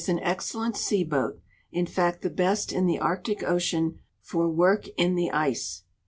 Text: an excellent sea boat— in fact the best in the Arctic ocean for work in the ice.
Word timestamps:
an 0.07 0.19
excellent 0.21 0.75
sea 0.75 1.03
boat— 1.03 1.39
in 1.71 1.85
fact 1.85 2.23
the 2.23 2.29
best 2.31 2.73
in 2.73 2.87
the 2.87 2.97
Arctic 2.97 3.43
ocean 3.43 3.99
for 4.19 4.49
work 4.49 4.87
in 4.97 5.13
the 5.13 5.29
ice. 5.31 5.83